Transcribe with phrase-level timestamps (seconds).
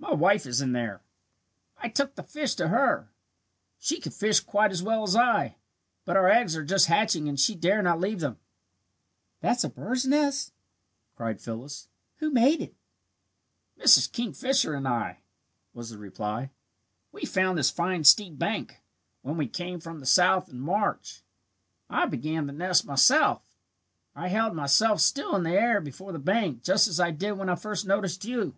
[0.00, 1.02] "My wife is in there.
[1.76, 3.12] I took the fish to her.
[3.78, 5.54] She can fish quite as well as I,
[6.04, 8.38] but our eggs are just hatching and she dare not leave them."
[9.38, 10.52] "That a bird's nest?"
[11.14, 11.86] cried Phyllis.
[12.16, 12.74] "Who made it?"
[13.78, 14.10] "Mrs.
[14.10, 15.18] Kingfisher and I did,"
[15.74, 16.50] was the reply.
[17.12, 18.80] "We found this fine steep bank
[19.22, 21.22] when we came from the south in March.
[21.88, 23.42] "I began the nest myself.
[24.16, 27.48] I held myself still in the air before the bank just as I did when
[27.48, 28.56] I first noticed you.